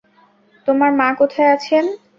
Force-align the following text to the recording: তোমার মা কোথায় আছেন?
তোমার 0.67 0.91
মা 0.99 1.09
কোথায় 1.19 1.49
আছেন? 1.55 1.83